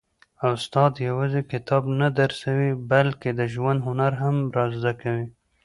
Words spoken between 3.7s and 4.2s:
هنر